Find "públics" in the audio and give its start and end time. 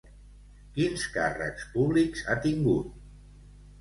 1.75-2.25